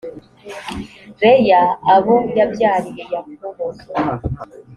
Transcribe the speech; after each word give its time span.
leya 1.21 1.61
abo 1.93 2.15
yabyariye 2.37 3.03
yakobo 3.13 3.65